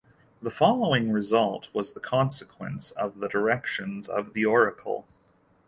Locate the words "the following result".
0.41-1.69